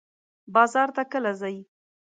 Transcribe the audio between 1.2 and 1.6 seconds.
ځئ؟